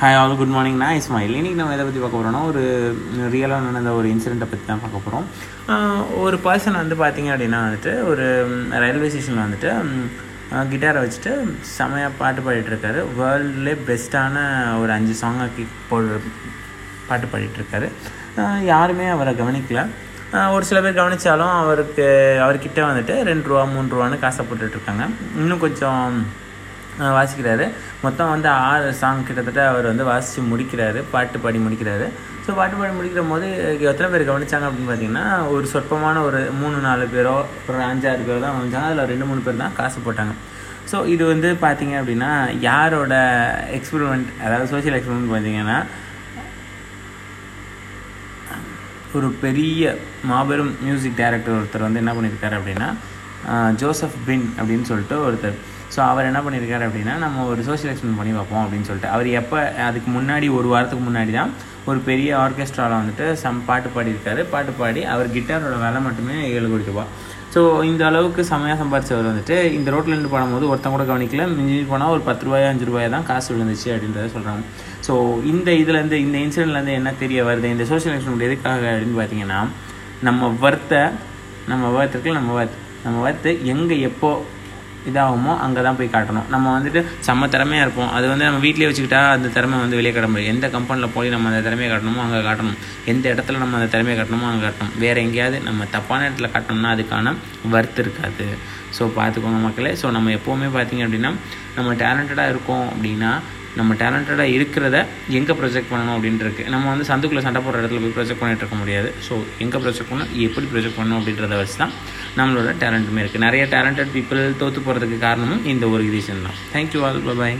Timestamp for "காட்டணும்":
86.14-86.46, 92.48-92.78, 94.66-94.94